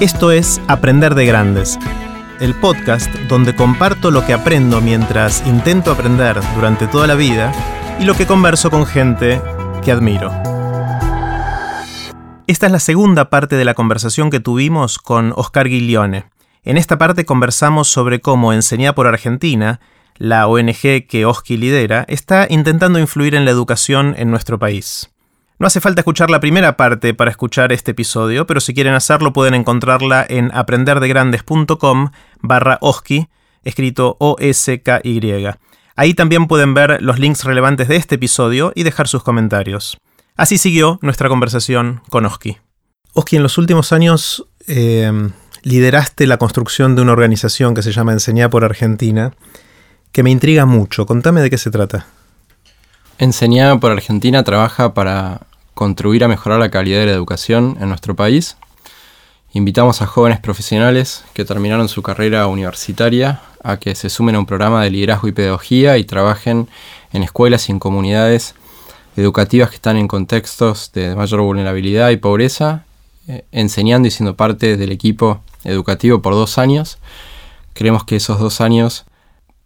[0.00, 1.76] Esto es Aprender de Grandes,
[2.38, 7.50] el podcast donde comparto lo que aprendo mientras intento aprender durante toda la vida
[7.98, 9.42] y lo que converso con gente
[9.84, 10.30] que admiro.
[12.46, 16.26] Esta es la segunda parte de la conversación que tuvimos con Oscar Guilione.
[16.62, 19.80] En esta parte conversamos sobre cómo Enseñar por Argentina,
[20.16, 25.10] la ONG que Oski lidera, está intentando influir en la educación en nuestro país.
[25.60, 29.32] No hace falta escuchar la primera parte para escuchar este episodio, pero si quieren hacerlo
[29.32, 32.10] pueden encontrarla en aprenderdegrandes.com
[32.40, 33.28] barra OSKI,
[33.64, 35.48] escrito O-S-K-Y.
[35.96, 39.98] Ahí también pueden ver los links relevantes de este episodio y dejar sus comentarios.
[40.36, 42.58] Así siguió nuestra conversación con Oski.
[43.14, 45.10] Oski, en los últimos años eh,
[45.64, 49.32] lideraste la construcción de una organización que se llama Enseñar por Argentina,
[50.12, 51.04] que me intriga mucho.
[51.04, 52.06] Contame de qué se trata.
[53.18, 55.47] Enseñar por Argentina trabaja para
[55.78, 58.56] contribuir a mejorar la calidad de la educación en nuestro país.
[59.52, 64.46] Invitamos a jóvenes profesionales que terminaron su carrera universitaria a que se sumen a un
[64.46, 66.68] programa de liderazgo y pedagogía y trabajen
[67.12, 68.56] en escuelas y en comunidades
[69.16, 72.84] educativas que están en contextos de mayor vulnerabilidad y pobreza,
[73.28, 76.98] eh, enseñando y siendo parte del equipo educativo por dos años.
[77.72, 79.04] Creemos que esos dos años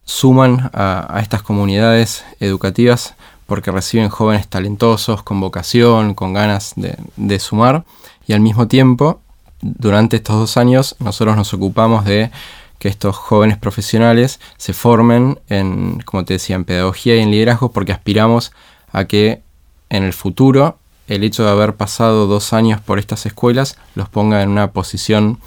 [0.05, 3.14] suman a estas comunidades educativas
[3.53, 7.84] porque reciben jóvenes talentosos, con vocación, con ganas de, sumar,
[8.27, 9.20] y al mismo tiempo,
[9.61, 12.30] durante estos dos años, nosotros nos ocupamos de
[12.78, 17.73] que estos jóvenes profesionales se formen en, como te decía, en pedagogía y en liderazgo,
[17.73, 18.53] porque aspiramos
[18.91, 19.42] a que
[19.91, 24.41] en el futuro el hecho de haber pasado dos años por estas escuelas los ponga
[24.41, 25.41] en una posición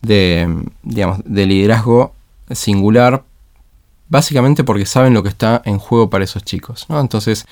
[0.00, 0.48] de,
[0.82, 2.14] digamos, de liderazgo
[2.50, 3.22] singular
[4.08, 6.86] básicamente porque saben lo que está en juego para esos chicos.
[6.88, 7.00] ¿no?
[7.00, 7.46] Entonces,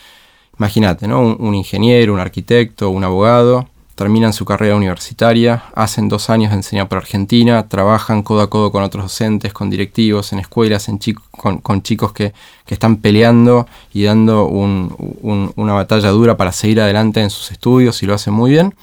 [0.59, 1.21] imagínate, ¿no?
[1.21, 6.89] Un, ingeniero, un arquitecto, un abogado, terminan su carrera universitaria, hacen dos años de enseñar
[6.89, 10.99] por Argentina, trabajan codo a codo con otros docentes, con directivos, en escuelas, en
[11.31, 12.33] con, chicos que,
[12.67, 18.15] están peleando y dando una batalla dura para seguir adelante en sus estudios y lo
[18.15, 18.75] hacen muy bien.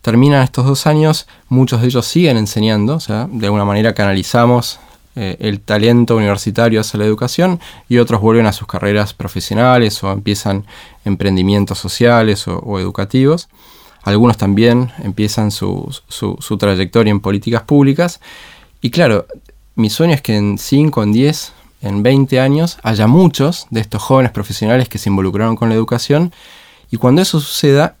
[0.00, 4.78] Terminan estos dos años, muchos de ellos siguen enseñando, o sea, de alguna manera canalizamos
[5.18, 10.12] eh, el talento universitario hacia la educación y otros vuelven a sus carreras profesionales o
[10.12, 10.66] empiezan
[11.06, 13.48] emprendimientos sociales o, educativos.
[14.02, 15.90] Algunos también empiezan su,
[16.58, 18.20] trayectoria en políticas públicas.
[18.82, 19.26] Y claro,
[19.74, 24.02] mi sueño es que en 5, en 10, en 20 años haya muchos de estos
[24.02, 26.32] jóvenes profesionales que se involucraron con la educación
[26.90, 27.96] y cuando eso suceda,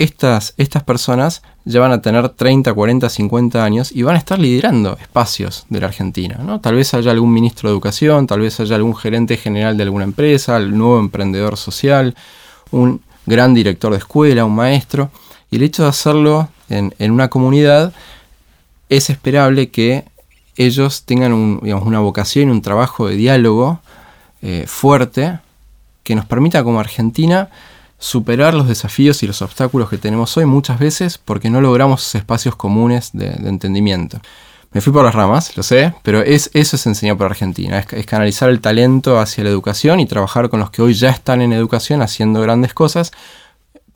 [0.00, 4.38] estas, estas personas ya van a tener 30, 40, 50 años y van a estar
[4.38, 6.40] liderando espacios de la Argentina.
[6.42, 6.58] ¿no?
[6.58, 10.04] Tal vez haya algún ministro de educación, tal vez haya algún gerente general de alguna
[10.04, 12.14] empresa, el nuevo emprendedor social,
[12.70, 15.10] un gran director de escuela, un maestro.
[15.50, 17.92] Y el hecho de hacerlo en, una comunidad
[18.88, 20.04] es esperable que
[20.56, 23.80] ellos tengan una vocación un trabajo de diálogo
[24.40, 25.40] eh, fuerte
[26.04, 27.50] que nos permita como Argentina
[28.00, 32.56] superar los desafíos y los obstáculos que tenemos hoy muchas veces porque no logramos espacios
[32.56, 34.20] comunes de, entendimiento.
[34.72, 38.06] Me fui por las ramas, lo sé, pero es, eso es enseñar por Argentina, es,
[38.06, 41.52] canalizar el talento hacia la educación y trabajar con los que hoy ya están en
[41.52, 43.12] educación haciendo grandes cosas,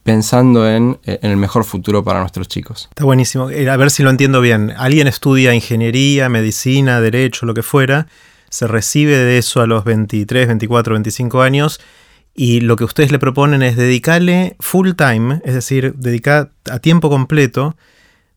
[0.03, 2.89] pensando en, el mejor futuro para nuestros chicos.
[2.91, 3.49] Está buenísimo.
[3.49, 4.75] Eh, a ver si lo entiendo bien.
[4.77, 8.07] Alguien estudia ingeniería, medicina, derecho, lo que fuera,
[8.51, 11.81] se recibe de eso a los 23, 24, 25 años
[12.35, 17.09] y lo que ustedes le proponen es dedicarle full time, es decir, dedicar a tiempo
[17.09, 17.77] completo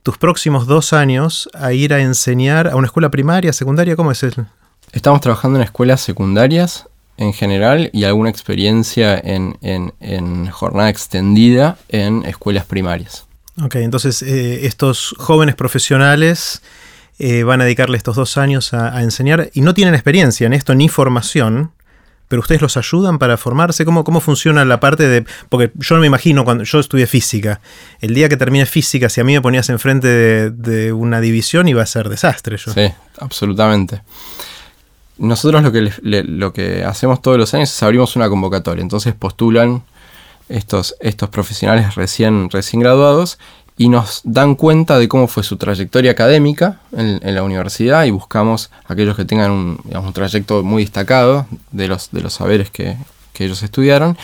[0.04, 4.24] tus próximos dos años a ir a enseñar a una escuela primaria, secundaria, ¿cómo es
[4.24, 4.46] eso?
[4.94, 6.88] Estamos trabajando en escuelas secundarias
[7.18, 13.26] en general y alguna experiencia en, jornada extendida en escuelas primarias.
[13.62, 16.62] Ok, entonces eh, estos jóvenes profesionales
[17.20, 20.76] eh, van a dedicarle estos dos años a, enseñar y no tienen experiencia en esto
[20.76, 21.72] ni formación,
[22.28, 23.86] pero ustedes los ayudan para formarse.
[23.86, 25.26] ¿Cómo, ¿Cómo funciona la parte de.?
[25.50, 27.62] Porque yo no me imagino cuando yo estudié física.
[28.00, 31.82] El día que termine física, si a mí me ponías enfrente de, una división, iba
[31.82, 32.58] a ser desastre.
[32.58, 34.02] Sí, absolutamente.
[35.18, 38.82] Nosotros lo que, lo que hacemos todos los años es abrimos una convocatoria.
[38.82, 39.84] Entonces postulan
[40.50, 43.40] estos, estos profesionales recién, recién graduados
[43.78, 48.72] y nos dan cuenta de cómo fue su trayectoria académica en, la universidad y buscamos
[48.88, 52.98] aquellos que tengan un, un trayecto muy destacado de los, de los saberes que,
[53.38, 54.18] que ellos estudiaron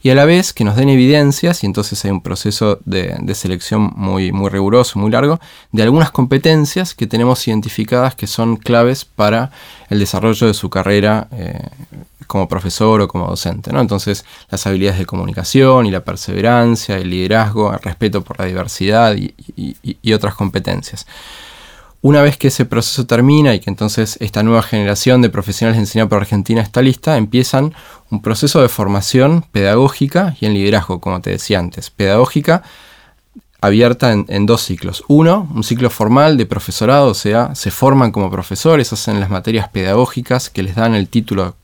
[0.00, 3.92] y a la vez que nos den evidencias y entonces hay un proceso de, selección
[3.96, 5.40] muy, muy riguroso, muy largo,
[5.72, 9.50] de algunas competencias que tenemos identificadas que son claves para
[9.88, 11.68] el desarrollo de su carrera eh,
[12.30, 13.72] como profesor o como docente.
[13.72, 13.80] ¿no?
[13.80, 19.16] Entonces las habilidades de comunicación y la perseverancia, el liderazgo, el respeto por la diversidad
[19.16, 21.06] y otras competencias.
[22.02, 25.82] Una vez que ese proceso termina y que entonces esta nueva generación de profesionales de
[25.82, 27.74] enseñanza por Argentina está lista, empiezan
[28.08, 31.90] un proceso de formación pedagógica y en liderazgo, como te decía antes.
[31.90, 32.62] Pedagógica
[33.60, 35.04] abierta en, dos ciclos.
[35.08, 39.68] Uno, un ciclo formal de profesorado, o sea, se forman como profesores, hacen las materias
[39.68, 41.56] pedagógicas que les dan el título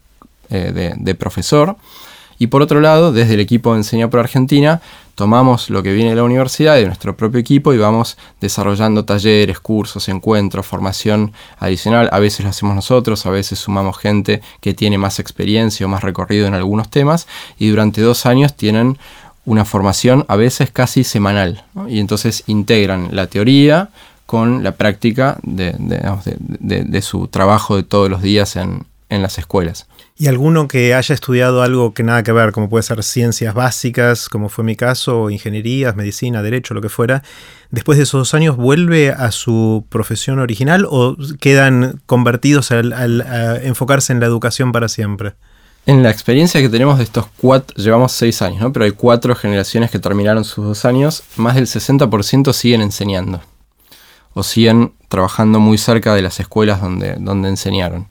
[0.51, 1.77] eh, de, profesor.
[2.39, 4.83] Y por otro lado, desde el equipo de Enseña por Argentina,
[5.15, 9.59] tomamos lo que viene de la universidad, de nuestro propio equipo, y vamos desarrollando talleres,
[9.59, 12.11] cursos, encuentros, formación adicional.
[12.13, 16.03] A veces lo hacemos nosotros, a veces sumamos gente que tiene más experiencia o más
[16.03, 17.27] recorrido en algunos temas,
[17.59, 18.99] y durante dos años tienen
[19.47, 23.89] una formación a veces casi semanal, y entonces integran la teoría
[24.27, 29.87] con la práctica de, su trabajo de todos los días en, las escuelas.
[30.19, 34.31] ¿Y alguno que haya estudiado algo que nada que ver, como puede ser ciencias básicas,
[34.31, 37.23] como fue mi caso, ingenierías, medicina, derecho, lo que fuera,
[37.71, 43.57] después de esos dos años vuelve a su profesión original o quedan convertidos al, a
[43.63, 45.35] enfocarse en la educación para siempre?
[45.85, 48.73] En la experiencia que tenemos de estos cuatro, llevamos seis años, ¿no?
[48.73, 53.43] pero hay cuatro generaciones que terminaron sus dos años, más del 60% siguen enseñando
[54.33, 58.09] o siguen trabajando muy cerca de las escuelas donde, donde enseñaron.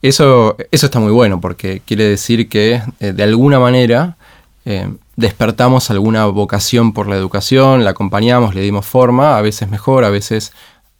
[0.00, 4.16] Eso, eso está muy bueno porque quiere decir que eh, de alguna manera
[4.64, 10.04] eh, despertamos alguna vocación por la educación, la acompañamos, le dimos forma, a veces mejor,
[10.04, 10.52] a veces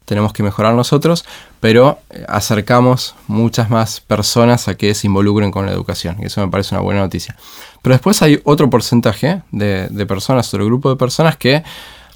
[0.08, 1.24] tenemos que mejorar nosotros,
[1.60, 6.40] pero eh, acercamos muchas más personas a que se involucren con la educación, y eso
[6.40, 7.36] me parece una buena noticia.
[7.82, 11.62] Pero después hay otro porcentaje de, personas, otro grupo de personas que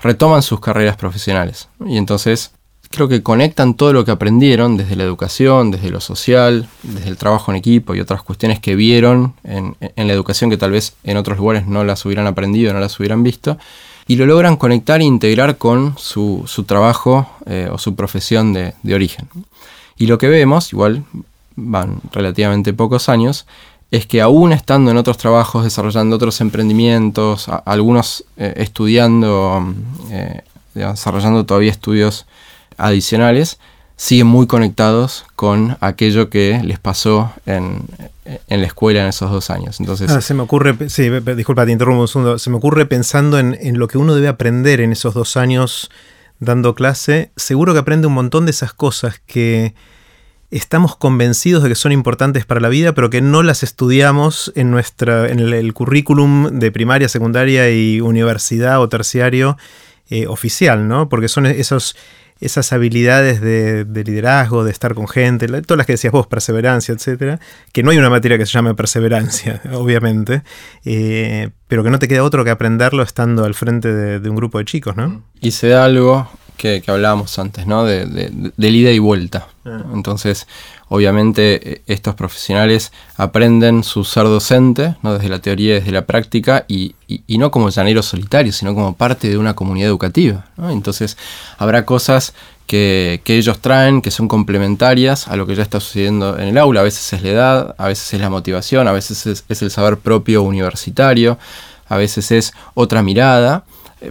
[0.02, 2.52] retoman sus carreras profesionales, y entonces
[2.92, 7.16] creo que conectan todo lo que aprendieron desde la educación, desde lo social, desde el
[7.16, 11.16] trabajo en equipo y otras cuestiones que vieron en, la educación que tal vez en
[11.16, 13.58] otros lugares no las hubieran aprendido, no las hubieran visto,
[14.06, 19.28] y lo logran conectar e integrar con su, trabajo eh, o su profesión de, origen.
[19.96, 21.04] Y lo que vemos, igual
[21.56, 23.46] van relativamente pocos años,
[23.90, 29.74] es que aún estando en otros trabajos, desarrollando otros emprendimientos, algunos eh, estudiando,
[30.10, 30.42] eh,
[30.74, 32.26] desarrollando todavía estudios
[32.78, 33.58] adicionales,
[33.96, 37.82] siguen muy conectados con aquello que les pasó en,
[38.48, 39.78] la escuela en esos dos años.
[39.78, 43.38] Entonces, ah, se me ocurre, sí, disculpa, te interrumpo un segundo, se me ocurre pensando
[43.38, 45.88] en, lo que uno debe aprender en esos dos años
[46.40, 49.74] dando clase, seguro que aprende un montón de esas cosas que
[50.50, 54.72] estamos convencidos de que son importantes para la vida, pero que no las estudiamos en,
[54.72, 59.56] nuestra, en el, currículum de primaria, secundaria y universidad o terciario
[60.10, 61.08] eh, oficial, ¿no?
[61.08, 61.96] Porque son esos
[62.42, 67.38] esas habilidades de, liderazgo, de estar con gente, todas las que decías vos, perseverancia, etcétera,
[67.72, 70.42] que no hay una materia que se llame perseverancia, obviamente,
[70.84, 74.58] eh, pero que no te queda otro que aprenderlo estando al frente de, un grupo
[74.58, 75.22] de chicos, ¿no?
[75.40, 77.84] Y se da algo que, hablábamos antes, ¿no?
[77.84, 79.46] De, de, ida y vuelta.
[79.64, 79.82] Ah.
[79.94, 80.48] Entonces,
[80.88, 85.14] obviamente, e, estos profesionales aprenden su ser docente, ¿no?
[85.14, 86.94] Desde la teoría, desde la práctica, y,
[87.28, 90.46] no como llaneros solitarios, sino como parte de una comunidad educativa.
[90.70, 91.16] Entonces,
[91.58, 92.34] habrá cosas
[92.66, 96.80] que, ellos traen que son complementarias a lo que ya está sucediendo en el aula.
[96.80, 99.98] A veces es la edad, a veces es la motivación, a veces es el saber
[99.98, 101.38] propio universitario,
[101.88, 103.64] a veces es otra mirada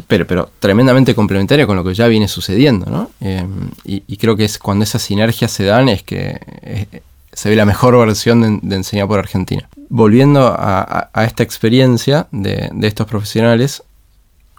[0.08, 3.12] pero, pero tremendamente complementaria con lo que ya viene sucediendo, ¿no?
[3.20, 3.46] Eh,
[3.84, 7.02] y, creo que es cuando esas sinergias se dan es que eh,
[7.34, 9.68] se ve la mejor versión de, enseñar por Argentina.
[9.90, 13.84] Volviendo a, esta experiencia de, estos profesionales,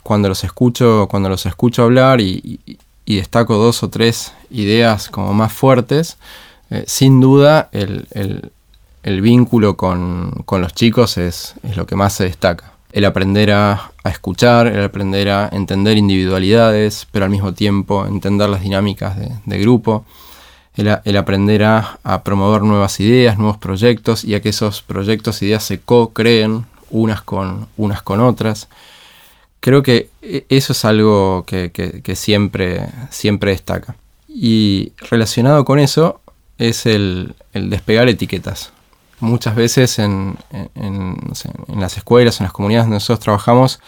[0.03, 2.61] cuando los escucho, cuando los escucho hablar y,
[3.07, 6.17] destaco dos o tres ideas como más fuertes,
[6.71, 8.51] eh, sin duda el,
[9.05, 14.85] vínculo con, los chicos es lo que más se destaca el aprender a, escuchar, el
[14.85, 20.05] aprender a entender individualidades, pero al mismo tiempo entender las dinámicas de, grupo,
[20.77, 25.65] el, aprender a, promover nuevas ideas, nuevos proyectos y a que esos proyectos e ideas
[25.65, 28.69] se co-creen unas con, unas con otras.
[29.61, 33.97] Creo que e, eso es algo que, siempre, siempre destaca.
[34.29, 36.21] Y relacionado con eso
[36.59, 38.73] es el despegar etiquetas
[39.23, 40.37] muchas veces en,
[41.69, 43.81] las escuelas, en las comunidades donde nosotros trabajamos,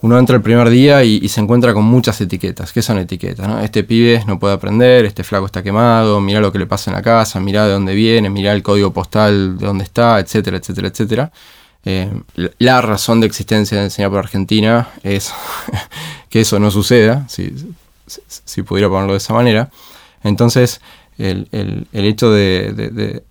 [0.00, 2.72] uno entra el primer día y, se encuentra con muchas etiquetas.
[2.72, 3.64] ¿Qué son etiquetas?
[3.64, 6.96] Este pibe no puede aprender, este flaco está quemado, mira lo que le pasa en
[6.96, 10.88] la casa, mira de dónde viene, mira el código postal de dónde está, etcétera, etcétera,
[10.88, 11.32] etcétera.
[11.84, 12.12] Eh,
[12.58, 15.32] la razón de existencia de enseñar por Argentina es
[16.28, 19.70] que eso no suceda, si, pudiera ponerlo de esa manera.
[20.24, 20.80] Entonces,
[21.16, 23.22] el, hecho de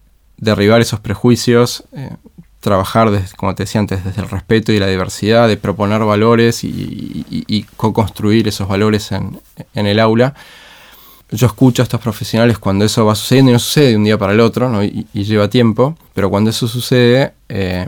[0.41, 2.09] derribar esos prejuicios, eh,
[2.59, 7.65] trabajar, como te decía antes, desde el respeto y la diversidad, de proponer valores y,
[7.77, 9.39] co-construir esos valores en,
[9.73, 10.33] el aula,
[11.31, 14.17] yo escucho a estos profesionales cuando eso va sucediendo y no sucede de un día
[14.17, 17.87] para el otro y, lleva tiempo, pero cuando eso sucede eh,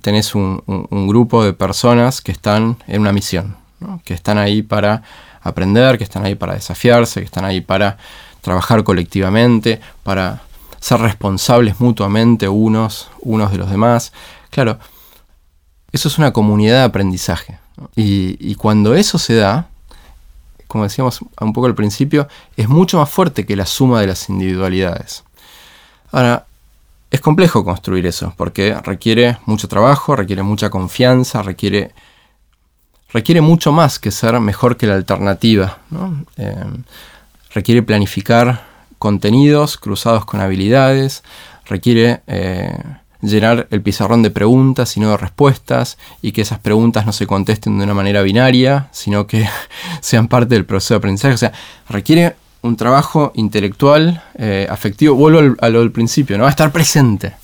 [0.00, 0.62] tenés un,
[1.08, 3.56] grupo de personas que están en una misión,
[4.04, 5.02] que están ahí para
[5.42, 7.98] aprender, que están ahí para desafiarse, que están ahí para
[8.40, 10.45] trabajar colectivamente, para
[10.86, 14.12] ser responsables mutuamente unos, unos de los demás.
[14.50, 14.78] Claro,
[15.90, 17.58] eso es una comunidad de aprendizaje.
[17.96, 19.66] y cuando eso se da,
[20.68, 24.28] como decíamos un poco al principio, es mucho más fuerte que la suma de las
[24.28, 25.24] individualidades.
[26.12, 26.46] Ahora,
[27.10, 31.94] es complejo construir eso, porque requiere mucho trabajo, requiere mucha confianza, requiere,
[33.12, 35.78] requiere mucho más que ser mejor que la alternativa.
[36.36, 36.64] Eh,
[37.52, 41.22] requiere planificar contenidos cruzados con habilidades,
[41.66, 42.76] requiere eh,
[43.22, 47.26] llenar el pizarrón de preguntas y no de respuestas, y que esas preguntas no se
[47.26, 49.48] contesten de una manera binaria, sino que
[50.00, 51.34] sean parte del proceso de aprendizaje.
[51.34, 51.52] O sea,
[51.88, 56.46] requiere un trabajo intelectual, eh, afectivo, vuelvo a lo del principio, ¿no?
[56.46, 57.34] A estar presente.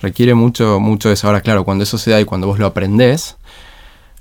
[0.00, 1.26] Requiere mucho, mucho de eso.
[1.26, 3.36] Ahora, claro, cuando eso se da y cuando vos lo aprendés,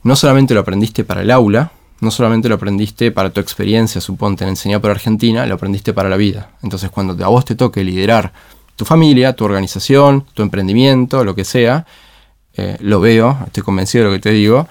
[0.04, 1.72] no solamente lo aprendiste para el aula,
[2.02, 6.10] no solamente lo aprendiste para tu experiencia, suponte, en enseñar por Argentina, lo aprendiste para
[6.10, 6.52] la vida.
[6.64, 8.32] Entonces, cuando a vos te toque liderar
[8.76, 11.86] tu familia, tu organización, tu emprendimiento, lo que sea,
[12.56, 14.68] eh, lo veo, estoy convencido de lo que te digo,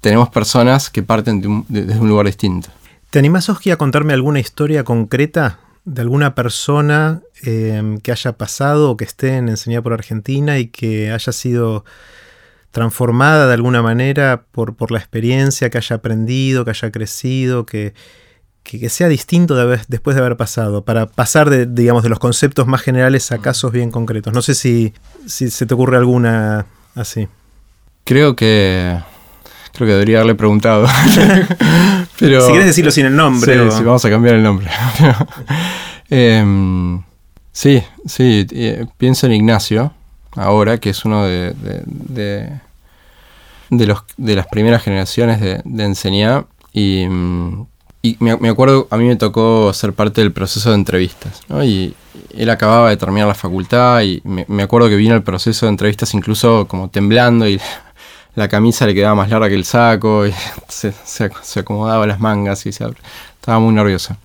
[0.00, 2.68] tenemos personas que parten desde un lugar distinto.
[3.10, 8.90] ¿Te animás, Oski, a contarme alguna historia concreta de alguna persona em, que haya pasado
[8.90, 11.84] o que esté en Enseñar por Argentina y que haya sido
[12.74, 17.94] transformada de alguna manera por, por la experiencia, que haya aprendido, que haya crecido, que,
[18.64, 19.54] que, sea distinto
[19.86, 23.40] después de haber pasado, para pasar de, digamos, de los conceptos más generales a mm.
[23.42, 24.32] casos bien concretos.
[24.34, 24.92] No sé si,
[25.24, 26.66] si se te ocurre alguna
[26.96, 27.28] así.
[28.02, 28.98] Creo que
[29.72, 30.86] creo que debería haberle preguntado.
[32.18, 33.70] Pero, si quieres decirlo sin el nombre.
[33.70, 34.68] Sí, vamos a cambiar el nombre.
[36.10, 37.02] Em,
[37.50, 39.94] sí, sí, eh, pienso en Ignacio,
[40.34, 42.60] ahora, que es uno de, de,
[43.86, 46.46] los, de las primeras generaciones de, de enseñar.
[46.72, 47.06] Y
[48.04, 51.40] y me, acuerdo, a mí me tocó ser parte del proceso de entrevistas.
[51.64, 51.94] Y
[52.34, 56.12] él acababa de terminar la facultad y me, acuerdo que vino el proceso de entrevistas
[56.12, 57.58] incluso como temblando y
[58.34, 60.34] la camisa le quedaba más larga que el saco y
[60.68, 60.92] se,
[61.58, 62.84] acomodaba las mangas y se,
[63.40, 64.18] estaba muy nervioso.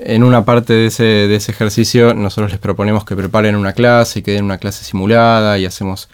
[0.00, 4.18] En una parte de ese, de ese ejercicio nosotros les proponemos que preparen una clase
[4.18, 6.08] y que den una clase simulada y hacemos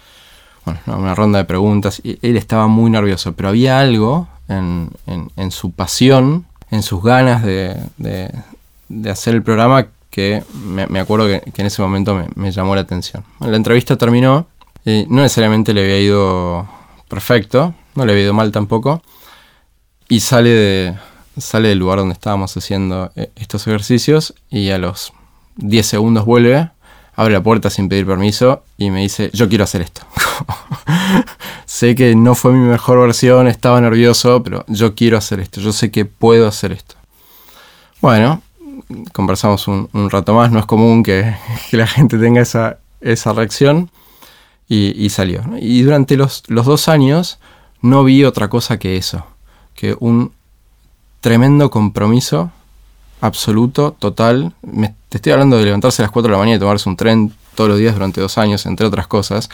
[0.87, 2.00] una ronda de preguntas.
[2.05, 8.31] Él estaba muy nervioso, pero había algo en, en su pasión en sus ganas de,
[9.09, 13.25] hacer el programa que me, acuerdo que, en ese momento me, llamó la atención.
[13.41, 14.47] la entrevista terminó,
[14.85, 16.67] y no necesariamente le había ido
[17.09, 19.02] perfecto, no le había ido mal tampoco,
[20.09, 20.95] y sale, de,
[21.38, 25.12] sale del lugar donde estábamos haciendo eh, estos ejercicios y a los
[25.56, 26.70] 10 segundos vuelve,
[27.14, 30.02] abre la puerta sin pedir permiso y me dice, yo quiero hacer esto.
[31.66, 35.72] sé que no fue mi mejor versión, estaba nervioso, pero yo quiero hacer esto, yo
[35.72, 36.94] sé que puedo hacer esto.
[38.00, 38.42] Bueno,
[39.12, 41.34] conversamos un, rato más, no es común que,
[41.72, 43.90] la gente tenga esa, esa reacción
[44.68, 45.42] y, salió.
[45.60, 47.38] Y durante los, los dos años
[47.82, 49.26] no vi otra cosa que eso,
[49.74, 50.32] que un
[51.23, 52.50] tremendo compromiso
[53.23, 54.52] absoluto, total.
[55.09, 57.33] te estoy hablando de levantarse a las 4 de la mañana y tomarse un tren
[57.55, 59.49] todos los días durante dos años, entre otras cosas,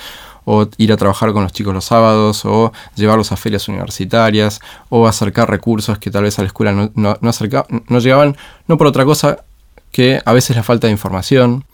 [0.46, 5.06] o ir a trabajar con los chicos los sábados, o llevarlos a ferias universitarias, o
[5.06, 9.44] acercar recursos que tal vez a la escuela no, no, llegaban, no por otra cosa
[9.92, 11.64] que a veces la falta de información.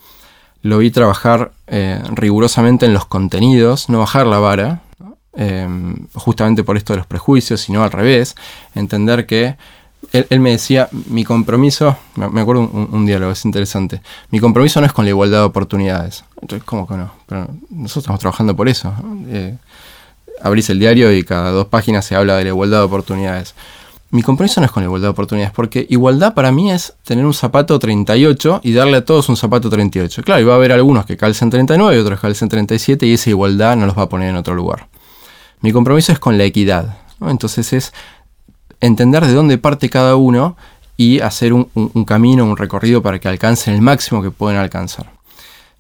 [0.63, 4.83] Lo vi trabajar eh, rigurosamente en los contenidos, no bajar la vara,
[5.37, 5.69] eh,
[6.15, 8.35] justamente por esto de los prejuicios, sino al revés,
[8.75, 9.57] entender que
[10.15, 14.93] él, me decía, mi compromiso, me acuerdo un, diálogo, es interesante, mi compromiso no es
[14.93, 16.25] con la igualdad de oportunidades.
[16.41, 17.11] Entonces, ¿cómo que no?
[17.27, 18.95] Pero nosotros estamos trabajando por eso.
[19.29, 19.57] Eh,
[20.41, 23.55] abrís el diario y cada dos páginas se habla de la igualdad de oportunidades.
[24.11, 27.27] Mi compromiso no es con la igualdad de oportunidades, porque igualdad para mí es tener
[27.27, 30.23] un zapato 38 y darle a todos un zapato 38.
[30.23, 33.15] Claro, y va a haber algunos que calcen 39 y otros que calcen 37 y
[33.15, 34.87] esa igualdad no los va a poner en otro lugar.
[35.61, 36.99] Mi compromiso es con la equidad.
[37.21, 37.93] Entonces es
[38.87, 40.57] entender de dónde parte cada uno
[40.97, 45.11] y hacer un, camino, un recorrido para que alcancen el máximo que pueden alcanzar.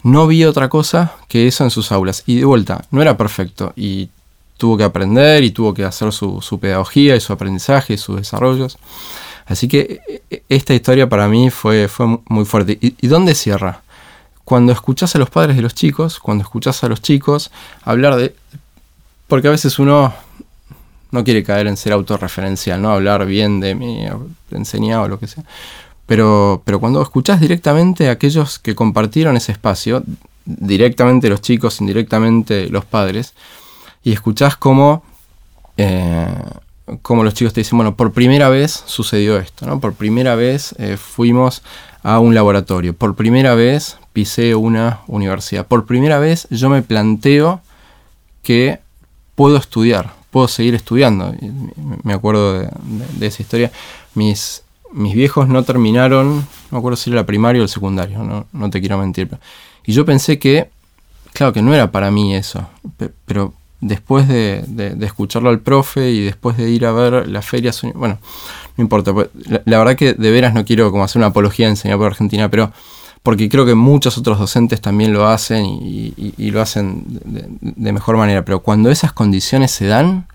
[0.03, 2.25] No vi otra cosa que eso en sus aulas.
[2.27, 3.73] Y de vuelta, no era perfecto.
[3.77, 4.11] Y
[4.57, 8.79] tuvo que aprender y tuvo que hacer su, pedagogía y su aprendizaje y sus desarrollos.
[9.47, 12.79] Así que e, e, esta historia para mí fue, fue muy fuerte.
[12.81, 13.83] ¿Y, ¿Y, dónde cierra?
[14.45, 17.51] Cuando escuchas a los padres de los chicos, cuando escuchas a los chicos
[17.83, 18.35] hablar de...
[19.27, 20.13] Porque a veces uno
[21.15, 22.91] no quiere caer en ser autorreferencial, ¿no?
[22.91, 24.05] Hablar bien de mí,
[24.51, 25.45] enseñado lo que sea.
[26.07, 30.03] Pero, pero cuando escuchás directamente a aquellos que compartieron ese espacio,
[30.45, 33.33] directamente los chicos, indirectamente los padres,
[34.03, 35.03] y escuchás cómo,
[35.79, 36.27] eh,
[37.01, 39.81] cómo los chicos te dicen, bueno, por primera vez sucedió esto, ¿no?
[39.81, 41.63] Por primera vez eh, fuimos
[42.03, 47.63] a un laboratorio, por primera vez pisé una universidad, por primera vez yo me planteo
[48.43, 48.81] que
[49.35, 51.33] puedo estudiar, puedo seguir estudiando.
[52.03, 53.71] Me acuerdo de, esa historia.
[54.17, 58.19] Mis, mis viejos no terminaron, no me acuerdo si era la primaria o el secundario,
[58.25, 59.29] no, no te quiero mentir.
[59.87, 60.71] Y yo pensé que,
[61.35, 62.69] claro, que no era para mí eso,
[63.27, 64.65] pero después de,
[65.03, 68.19] escucharlo al profe y después de ir a ver las ferias, bueno,
[68.77, 71.75] no importa, pues, la, verdad que de veras no quiero como hacer una apología de
[71.75, 72.73] enseñar por Argentina, pero
[73.25, 78.45] porque creo que muchos otros docentes también lo hacen y, lo hacen de, mejor manera,
[78.45, 80.27] pero cuando esas condiciones se dan,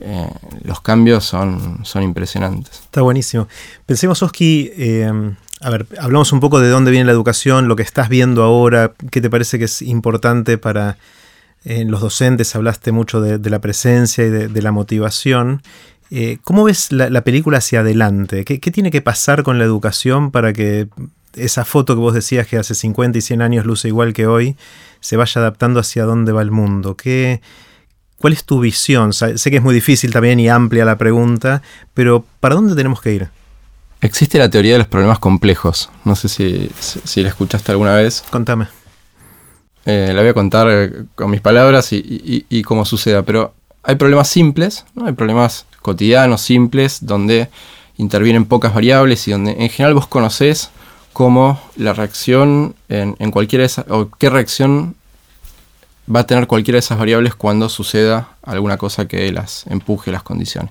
[0.00, 0.30] eh,
[0.62, 2.78] los cambios son, son impresionantes.
[2.78, 3.48] Está buenísimo.
[3.86, 7.82] Pensemos, Oski, eh, a ver, hablamos un poco de dónde viene la educación, lo que
[7.82, 10.96] estás viendo ahora, qué te parece que es importante para
[11.64, 15.60] eh, los docentes, hablaste mucho de, la presencia y de, la motivación.
[16.44, 18.44] ¿Cómo ves la, película hacia adelante?
[18.44, 20.86] ¿Qué, tiene que pasar con la educación para que
[21.34, 24.56] esa foto que vos decías que hace 50 y 100 años luce igual que hoy,
[25.00, 26.96] se vaya adaptando hacia dónde va el mundo?
[26.96, 27.40] ¿Qué,
[28.18, 29.12] ¿Cuál es tu visión?
[29.12, 31.62] Sé que es muy difícil también y amplia la pregunta,
[31.94, 33.28] pero ¿para dónde tenemos que ir?
[34.00, 35.90] Existe la teoría de los problemas complejos.
[36.04, 38.24] No sé si, la escuchaste alguna vez.
[38.30, 38.66] Contame.
[39.84, 43.22] Eh, la voy a contar eh, con mis palabras y, cómo suceda.
[43.22, 43.54] Pero
[43.84, 45.06] hay problemas simples, ¿no?
[45.06, 47.48] hay problemas cotidianos, simples, donde
[47.96, 50.70] intervienen pocas variables y donde en general vos conocés
[51.18, 54.94] cómo la reacción en, cualquiera de esas, o qué reacción
[56.08, 60.22] va a tener cualquiera de esas variables cuando suceda alguna cosa que las empuje las
[60.22, 60.70] condiciones.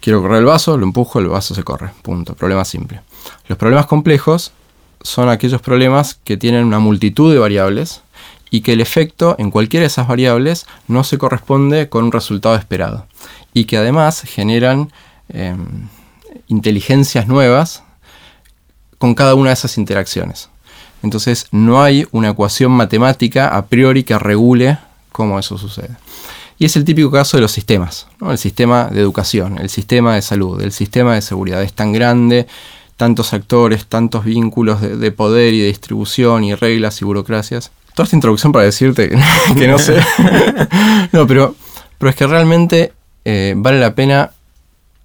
[0.00, 1.88] Quiero correr el vaso, lo empujo, el vaso se corre.
[2.02, 2.34] Punto.
[2.34, 3.00] Problema simple.
[3.48, 4.52] Los problemas complejos
[5.00, 8.02] son aquellos problemas que tienen una multitud de variables
[8.50, 12.56] y que el efecto en cualquiera de esas variables no se corresponde con un resultado
[12.56, 13.06] esperado.
[13.54, 14.92] Y que además generan
[15.30, 15.88] em,
[16.46, 17.84] inteligencias nuevas
[19.04, 20.48] con cada una de esas interacciones.
[21.02, 24.78] Entonces no hay una ecuación matemática a priori que regule
[25.12, 25.90] cómo eso sucede.
[26.58, 30.22] Y es el típico caso de los sistemas, el sistema de educación, el sistema de
[30.22, 31.62] salud, el sistema de seguridad.
[31.62, 32.46] Es tan grande,
[32.96, 37.72] tantos actores, tantos vínculos de, poder y de distribución y reglas y burocracias.
[37.92, 39.10] Toda esta introducción para decirte
[39.58, 39.98] que no sé.
[41.12, 41.54] no, pero,
[41.98, 42.94] pero es que realmente
[43.26, 44.30] eh, vale la pena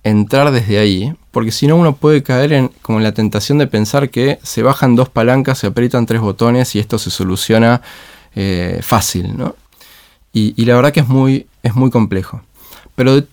[0.05, 3.67] entrar desde ahí, porque si no uno puede caer en como en la tentación de
[3.67, 7.81] pensar que se bajan dos palancas, se aprietan tres botones y esto se soluciona
[8.35, 9.55] eh, fácil, ¿no?
[10.31, 12.41] Y, la verdad que es muy, es muy complejo.
[12.95, 13.23] Pero,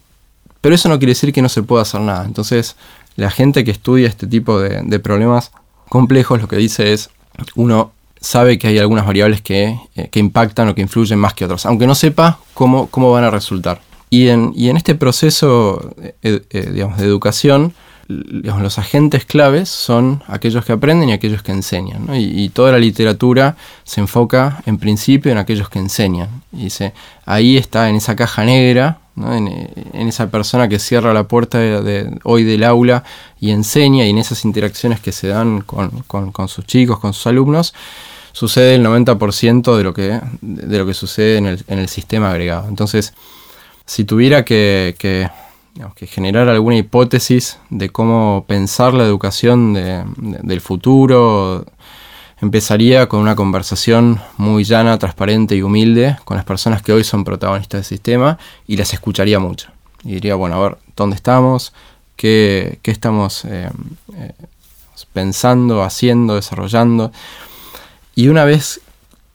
[0.61, 2.25] pero eso no quiere decir que no se pueda hacer nada.
[2.25, 2.77] Entonces,
[3.17, 5.53] la gente que estudia este tipo de, problemas
[5.89, 7.11] complejos lo que dice es,
[7.55, 11.67] uno sabe que hay algunas variables que, eh, impactan o que influyen más que otras,
[11.67, 13.83] aunque no sepa cómo, cómo van a resultar.
[14.09, 17.75] Y en, y en este proceso eh, eh, de educación,
[18.09, 22.07] los agentes claves son aquellos que aprenden y aquellos que enseñan.
[22.14, 26.29] Y, toda la literatura se enfoca en principio en aquellos que enseñan.
[26.53, 26.92] Y dice,
[27.25, 31.59] ahí está en esa caja negra, en, esa persona que cierra la puerta
[32.23, 33.03] hoy del aula
[33.40, 37.75] y enseña, y en esas interacciones que se dan con, sus chicos, con sus alumnos,
[38.33, 42.69] sucede el 90% de lo que, de lo que sucede en el, sistema agregado.
[42.69, 43.14] Entonces,
[43.85, 44.95] si tuviera que
[46.07, 51.65] generar alguna hipótesis de cómo pensar la educación del futuro,
[52.41, 57.25] empezaría con una conversación muy llana, transparente y humilde con las personas que hoy son
[57.25, 59.71] protagonistas del sistema y las escucharía mucho.
[60.05, 61.73] Y diría, bueno, a ver, ¿dónde estamos?
[62.17, 63.71] ¿Qué, estamos eh,
[64.15, 64.33] eh,
[65.12, 67.12] pensando, haciendo, desarrollando?
[68.15, 68.81] Y una vez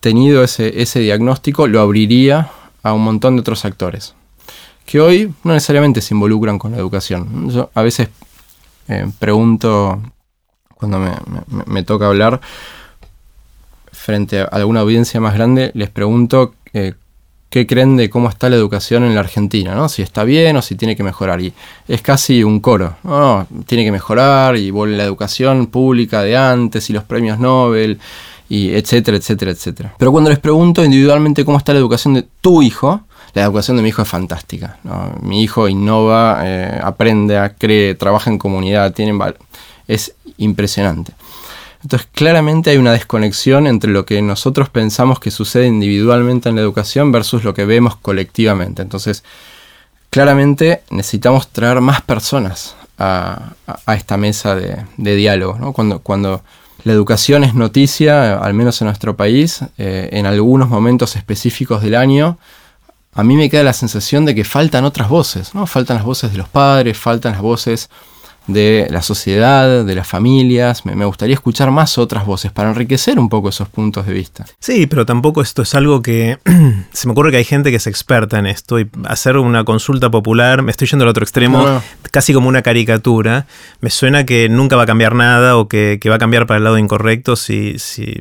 [0.00, 2.50] tenido ese diagnóstico, lo abriría
[2.82, 4.14] a un montón de otros actores
[4.92, 7.48] que hoy no necesariamente se involucran con la educación.
[7.48, 8.10] Yo a veces
[8.88, 10.02] eh, pregunto,
[10.74, 11.00] cuando
[11.64, 12.42] me, toca hablar,
[13.90, 16.92] frente a alguna audiencia más grande, les pregunto eh,
[17.48, 19.88] qué creen de cómo está la educación en la Argentina, ¿no?
[19.88, 21.40] Si está bien o si tiene que mejorar.
[21.40, 21.54] Y
[21.88, 26.90] es casi un coro, no, tiene que mejorar y vuelve la educación pública de antes
[26.90, 27.98] y los premios Nobel
[28.46, 29.94] y etcétera, etcétera, etcétera.
[29.98, 33.82] Pero cuando les pregunto individualmente cómo está la educación de tu hijo, la educación de
[33.82, 34.78] mi hijo es fantástica.
[35.20, 39.18] Mi hijo innova, eh, aprende, cree, trabaja en comunidad, tiene
[39.88, 41.12] es impresionante.
[41.82, 46.62] Entonces, claramente hay una desconexión entre lo que nosotros pensamos que sucede individualmente en la
[46.62, 48.82] educación versus lo que vemos colectivamente.
[48.82, 49.24] Entonces,
[50.10, 53.54] claramente necesitamos traer más personas a,
[53.88, 55.72] esta mesa de, diálogo.
[55.72, 56.42] Cuando,
[56.84, 61.94] la educación es noticia, al menos en nuestro país, eh, en algunos momentos específicos del
[61.94, 62.38] año,
[63.14, 65.66] a mí me queda la sensación de que faltan otras voces, ¿no?
[65.66, 67.90] Faltan las voces de los padres, faltan las voces
[68.46, 70.84] de la sociedad, de las familias.
[70.84, 74.46] Me, gustaría escuchar más otras voces para enriquecer un poco esos puntos de vista.
[74.58, 76.38] Sí, pero tampoco esto es algo que
[76.92, 80.10] se me ocurre que hay gente que es experta en esto y hacer una consulta
[80.10, 83.46] popular, me estoy yendo al otro extremo, casi como una caricatura,
[83.80, 86.64] me suena que nunca va a cambiar nada o que, va a cambiar para el
[86.64, 87.78] lado incorrecto si...
[87.78, 88.20] si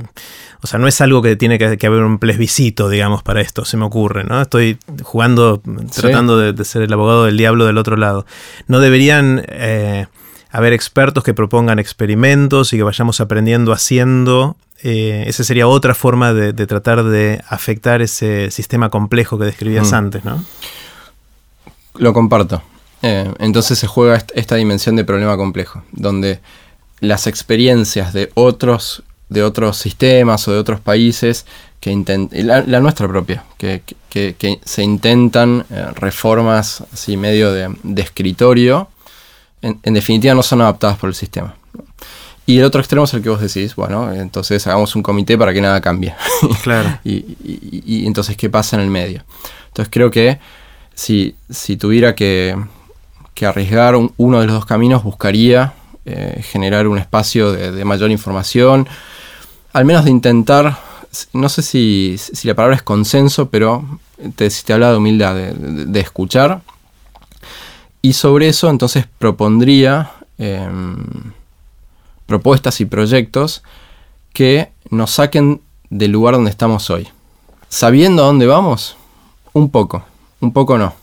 [0.63, 3.77] o sea, no es algo que tiene que, haber un plebiscito, digamos, para esto, se
[3.77, 4.41] me ocurre, ¿no?
[4.41, 5.61] Estoy jugando,
[5.93, 8.27] tratando de, ser el abogado del diablo del otro lado.
[8.67, 10.05] No deberían eh,
[10.51, 14.55] haber expertos que propongan experimentos y que vayamos aprendiendo haciendo.
[14.83, 19.95] Eh, esa sería otra forma de, tratar de afectar ese sistema complejo que describías mm.
[19.95, 20.45] antes, ¿no?
[21.95, 22.61] Lo comparto.
[23.01, 26.39] Eh, entonces se juega esta dimensión de problema complejo, donde
[26.99, 31.45] las experiencias de otros de otros sistemas o de otros países
[31.79, 33.81] que intentan, la, nuestra propia, que,
[34.63, 38.89] se intentan eh, reformas así medio de, escritorio,
[39.61, 41.55] en, definitiva no son adaptadas por el sistema.
[42.45, 45.53] Y el otro extremo es el que vos decís, bueno, entonces hagamos un comité para
[45.53, 46.13] que nada cambie.
[46.63, 46.99] Claro.
[47.05, 49.23] y, entonces, ¿qué pasa en el medio?
[49.67, 50.39] Entonces creo que
[50.93, 52.55] si, si tuviera que,
[53.43, 55.73] arriesgar uno de los dos caminos, buscaría
[56.05, 58.87] eh, generar un espacio de mayor información,
[59.73, 60.77] al menos de intentar,
[61.33, 63.99] no sé si, la palabra es consenso, pero
[64.35, 66.61] te, te habla de humildad, de, escuchar.
[68.01, 71.05] Y sobre eso entonces propondría em,
[72.25, 73.63] propuestas y proyectos
[74.33, 77.07] que nos saquen del lugar donde estamos hoy.
[77.69, 78.97] Sabiendo a dónde vamos,
[79.53, 80.03] un poco,
[80.39, 80.93] un poco no.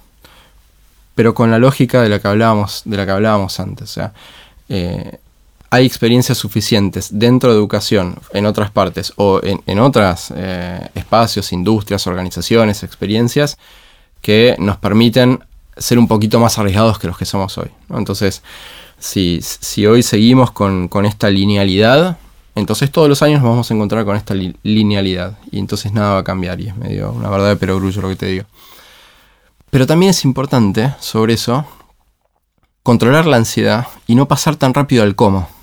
[1.14, 3.90] Pero con la lógica de la que hablábamos, de la que hablábamos antes.
[3.90, 4.12] O sea,
[4.68, 5.18] eh,
[5.70, 12.06] hay experiencias suficientes dentro de educación, en otras partes o en, otros eh, espacios, industrias,
[12.06, 13.58] organizaciones, experiencias
[14.22, 15.40] que nos permiten
[15.76, 17.68] ser un poquito más arriesgados que los que somos hoy.
[17.90, 18.42] Entonces,
[18.98, 19.40] si,
[19.86, 22.18] hoy seguimos con, esta linealidad,
[22.54, 26.18] entonces todos los años nos vamos a encontrar con esta linealidad y entonces nada va
[26.20, 28.44] a cambiar y es medio una verdad de perogrullo lo que te digo.
[29.70, 31.66] Pero también es importante, sobre eso,
[32.82, 35.57] controlar la ansiedad y no pasar tan rápido al cómo.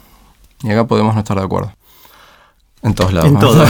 [0.65, 1.71] Y acá podemos no estar de acuerdo.
[2.82, 3.30] En todos lados.
[3.30, 3.69] En todos.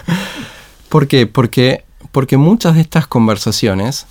[0.90, 1.26] ¿Por qué?
[1.26, 4.06] Porque, porque muchas de estas conversaciones,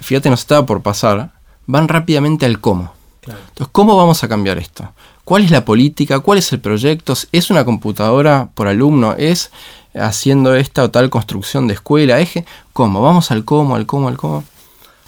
[0.00, 1.32] fíjate, nos estaba por pasar,
[1.66, 2.92] van rápidamente al cómo.
[3.22, 4.92] Entonces, ¿cómo vamos a cambiar esto?
[5.24, 6.20] ¿Cuál es la política?
[6.20, 7.14] ¿Cuál es el proyecto?
[7.32, 9.14] ¿Es una computadora por alumno?
[9.16, 9.50] ¿Es
[9.94, 12.20] haciendo esta o tal construcción de escuela?
[12.20, 12.44] ¿Eje?
[12.74, 13.00] ¿Cómo?
[13.00, 14.44] Vamos al cómo, al cómo, al cómo.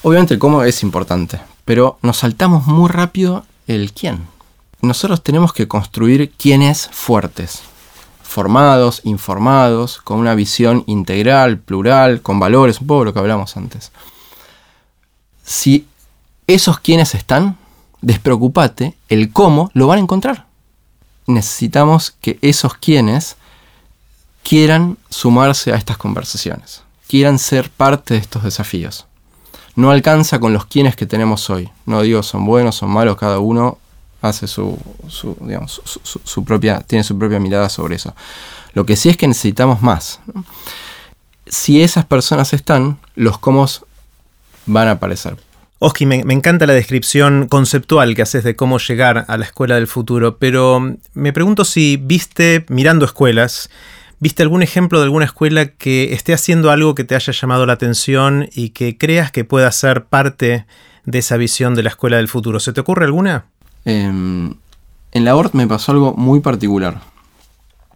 [0.02, 4.34] Obviamente el cómo es importante, pero nos saltamos muy rápido el quién
[4.86, 7.62] nosotros tenemos que construir quienes fuertes,
[8.22, 13.92] formados, informados, con una visión integral, plural, con valores, un poco lo que hablamos antes.
[15.44, 15.86] Si
[16.46, 17.56] esos quienes están,
[18.00, 20.46] despreocupate, el cómo lo van a encontrar.
[21.26, 23.36] Necesitamos que esos quienes
[24.42, 29.06] quieran sumarse a estas conversaciones, quieran ser parte de estos desafíos.
[29.74, 31.68] No alcanza con los quienes que tenemos hoy.
[31.84, 33.78] No digo son buenos, son malos, cada uno
[34.22, 38.14] hace su, su, propia, tiene su propia mirada sobre eso.
[38.74, 40.20] Lo que sí es que necesitamos más.
[41.46, 43.66] Si esas personas están, los cómo
[44.66, 45.36] van a aparecer.
[45.78, 49.86] Oski, me, encanta la descripción conceptual que haces de cómo llegar a la escuela del
[49.86, 53.68] futuro, pero me pregunto si viste, mirando escuelas,
[54.18, 57.74] ¿Viste algún ejemplo de alguna escuela que esté haciendo algo que te haya llamado la
[57.74, 60.64] atención y que creas que pueda ser parte
[61.04, 62.58] de esa visión de la escuela del futuro?
[62.58, 63.44] ¿Se te ocurre alguna?
[63.86, 64.52] Em,
[65.12, 67.00] en la ORT me pasó algo muy particular.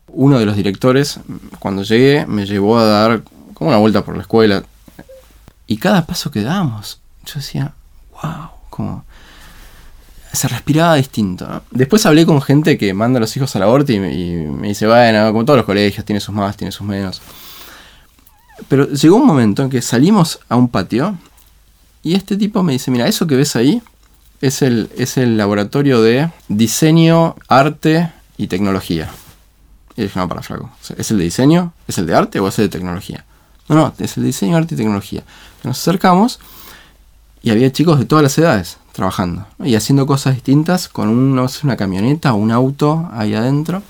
[0.06, 1.18] Uno de los directores,
[1.58, 3.22] cuando llegué, me llevó a dar
[3.54, 4.62] como una vuelta por la escuela.
[5.66, 7.74] Y cada paso que dábamos, yo decía,
[8.22, 9.04] wow, como
[10.32, 11.62] se respiraba distinto.
[11.72, 14.86] Después hablé con gente que manda a los hijos a la ORT y me, dice,
[14.86, 17.20] bueno, como todos los colegios, tiene sus más, tiene sus menos.
[18.68, 21.18] Pero llegó un momento en que salimos a un patio
[22.04, 23.82] y este tipo me dice, mira, eso que ves ahí
[24.40, 29.10] es el, es el laboratorio de diseño, arte y tecnología.
[29.96, 30.70] Y dije, no, para flaco.
[30.96, 31.72] ¿Es el de diseño?
[31.86, 33.24] ¿Es el de arte o es el de tecnología?
[33.68, 35.22] No, no, es el diseño, arte y tecnología.
[35.62, 36.40] Nos acercamos
[37.42, 41.76] y había chicos de todas las edades trabajando y haciendo cosas distintas con un, una
[41.76, 43.82] camioneta o un auto ahí adentro.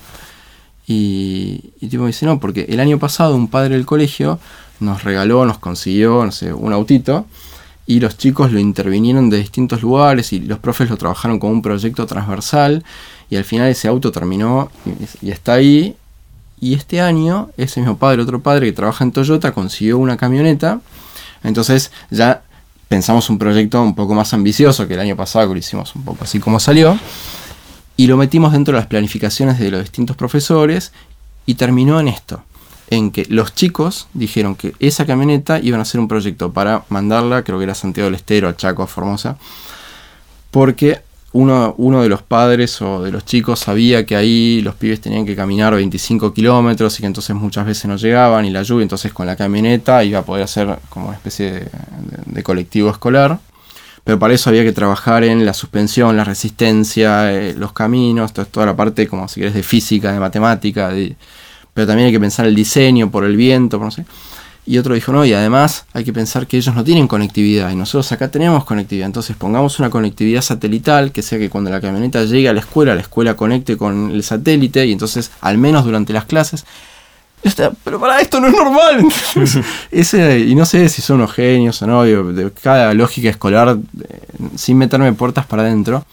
[0.85, 4.39] Y, y tipo me dice, no, porque el año pasado un padre del colegio
[4.81, 7.25] nos regaló, nos consiguió, no sé, un autito
[7.85, 11.61] y los chicos lo intervinieron de distintos lugares y los profes lo trabajaron como un
[11.61, 12.83] proyecto transversal
[13.29, 15.95] y al final ese auto terminó y, y está ahí.
[16.59, 20.79] Y este año ese mismo padre, otro padre que trabaja en Toyota, consiguió una camioneta.
[21.43, 22.43] Entonces ya
[22.87, 26.03] pensamos un proyecto un poco más ambicioso que el año pasado, que lo hicimos un
[26.03, 26.99] poco así como salió.
[27.97, 30.91] Y lo metimos dentro de las planificaciones de los distintos profesores
[31.47, 32.43] y terminó en esto
[32.91, 37.41] en que los chicos dijeron que esa camioneta iban a hacer un proyecto para mandarla,
[37.41, 39.37] creo que era Santiago del Estero, a Chaco, a Formosa,
[40.51, 40.99] porque
[41.31, 45.25] uno, uno de los padres o de los chicos sabía que ahí los pibes tenían
[45.25, 49.13] que caminar 25 kilómetros y que entonces muchas veces no llegaban y la lluvia, entonces
[49.13, 51.69] con la camioneta iba a poder hacer como una especie
[52.25, 53.39] de, colectivo escolar.
[54.03, 58.65] Pero para eso había que trabajar en la suspensión, la resistencia, eh, los caminos, toda
[58.65, 61.15] la parte, como si querés, de física, de matemática, de,
[61.73, 64.05] pero también hay que pensar el diseño por el viento, por no sé.
[64.63, 67.75] Y otro dijo, no, y además hay que pensar que ellos no tienen conectividad y
[67.75, 69.07] nosotros acá tenemos conectividad.
[69.07, 72.93] Entonces pongamos una conectividad satelital que sea que cuando la camioneta llegue a la escuela,
[72.93, 76.65] la escuela conecte con el satélite y entonces al menos durante las clases...
[77.83, 79.03] pero para esto no es normal.
[79.91, 84.19] Ese, y no sé si son unos genios o no, de cada lógica escolar, eh,
[84.55, 86.05] sin meterme puertas para adentro.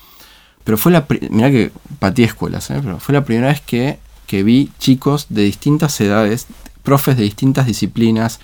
[0.64, 1.04] Pero fue la...
[1.30, 2.80] Mirá que patí escuelas, ¿eh?
[2.82, 6.46] pero fue la primera vez que que vi chicos de distintas edades,
[6.84, 8.38] profes de distintas disciplinas,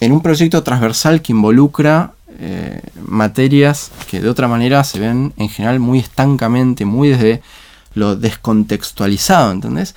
[0.00, 5.48] en un proyecto transversal que involucra eh, materias que de otra manera se ven en
[5.48, 7.42] general muy estancamente, muy desde
[7.94, 9.94] lo descontextualizado, ¿entendés?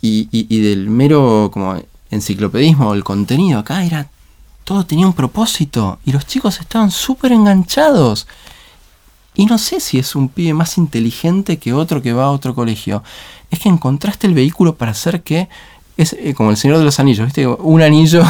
[0.00, 4.08] Y, del mero como enciclopedismo, el contenido acá era,
[4.64, 8.26] todo tenía un propósito y los chicos estaban súper enganchados.
[9.38, 12.56] Y no sé si es un pibe más inteligente que otro que va a otro
[12.56, 13.04] colegio
[13.52, 15.48] es que encontraste el vehículo para hacer que,
[15.96, 17.46] es eh, como el Señor de los Anillos, ¿viste?
[17.46, 18.24] Un anillo,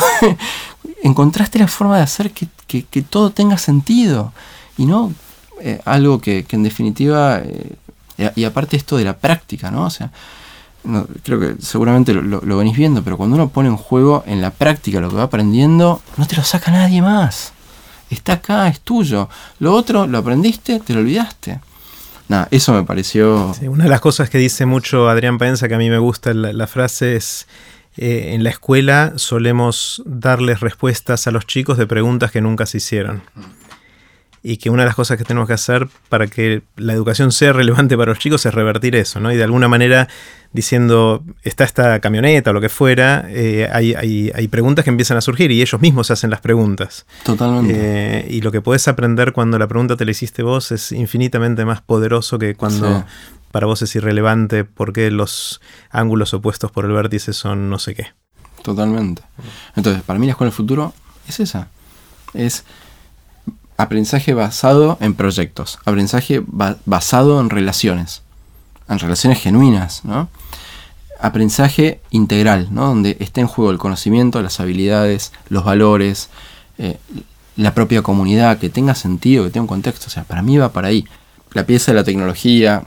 [1.03, 4.35] encontraste la forma de hacer que, todo tenga sentido
[4.77, 5.15] y no
[5.63, 9.87] eh, algo que, en definitiva, eh, y aparte esto de la práctica, ¿no?
[9.87, 10.13] O sea,
[11.23, 14.51] creo que seguramente lo, lo, venís viendo, pero cuando uno pone en juego en la
[14.51, 17.55] práctica lo que va aprendiendo, no te lo saca nadie más.
[18.11, 19.29] Está acá, es tuyo.
[19.61, 21.61] Lo otro lo aprendiste, te lo olvidaste
[22.29, 23.55] nada, eso me pareció...
[23.63, 26.67] una de las cosas que dice mucho Adrián Paenza, que a mí me gusta la,
[26.67, 27.49] frase, es...
[27.97, 32.77] Eh, en la escuela solemos darles respuestas a los chicos de preguntas que nunca se
[32.77, 33.23] hicieron.
[34.43, 37.53] Y que una de las cosas que tenemos que hacer para que la educación sea
[37.53, 39.33] relevante para los chicos es revertir eso, ¿no?
[39.33, 40.09] Y de alguna manera
[40.53, 45.51] diciendo, está esta camioneta o lo que fuera, eh, hay, preguntas que empiezan a surgir
[45.51, 47.07] y ellos mismos hacen las preguntas.
[47.25, 47.75] Totalmente.
[47.77, 51.65] Eh, y lo que puedes aprender cuando la pregunta te la hiciste vos es infinitamente
[51.65, 53.05] más poderoso que cuando
[53.51, 58.07] para vos es irrelevante porque los ángulos opuestos por el vértice son no sé qué.
[58.63, 59.23] Totalmente.
[59.77, 60.93] Entonces, para mí la escuela del futuro
[61.29, 61.69] es esa.
[62.35, 62.65] Es
[63.79, 66.43] aprendizaje basado en proyectos, aprendizaje
[66.85, 68.23] basado en relaciones,
[68.89, 70.29] en relaciones genuinas, ¿no?
[71.21, 72.87] Aprendizaje integral, ¿no?
[72.87, 76.29] Donde esté en juego el conocimiento, las habilidades, los valores,
[76.79, 76.99] eh,
[77.57, 80.07] la propia comunidad, que tenga sentido, que tenga un contexto.
[80.09, 81.05] O sea, para mí va para ahí.
[81.53, 82.85] La pieza de la tecnología,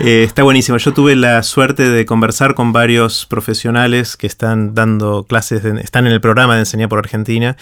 [0.00, 0.76] Eh, está buenísimo.
[0.76, 6.12] Yo tuve la suerte de conversar con varios profesionales que están dando clases, están en
[6.12, 7.56] el programa de Enseñar por Argentina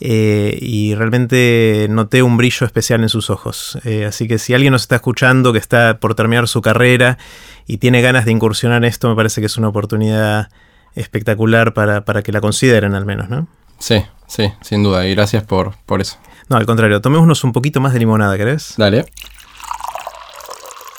[0.00, 3.78] eh, y realmente noté un brillo especial en sus ojos.
[3.84, 7.18] Eh, así que si alguien nos está escuchando que está por terminar su carrera
[7.66, 10.48] y tiene ganas de incursionar en esto, me parece que es una oportunidad
[10.94, 13.48] espectacular para, para que la consideren al menos, ¿no?
[13.78, 15.06] Sí, sí, sin duda.
[15.06, 16.18] Y gracias por, por eso.
[16.48, 18.74] No, al contrario, tomémonos un poquito más de limonada, ¿querés?
[18.76, 19.06] Dale.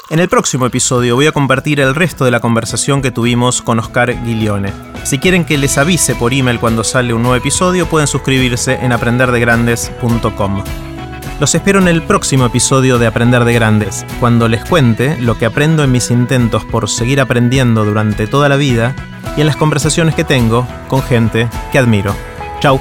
[0.09, 3.77] En el próximo episodio voy a compartir el resto de la conversación que tuvimos con
[3.77, 4.73] Oscar Guilione.
[5.03, 8.91] Si quieren que les avise por email cuando sale un nuevo episodio, pueden suscribirse en
[8.91, 10.63] aprenderdegrandes.com.
[11.39, 15.45] Los espero en el próximo episodio de Aprender de Grandes, cuando les cuente lo que
[15.45, 18.95] aprendo en mis intentos por seguir aprendiendo durante toda la vida
[19.37, 22.15] y en las conversaciones que tengo con gente que admiro.
[22.61, 22.79] Chau.